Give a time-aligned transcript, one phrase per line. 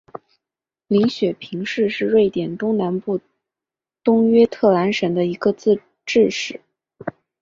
[0.87, 3.21] 林雪平市是瑞典东南部
[4.03, 6.59] 东约特兰省的一个自治市。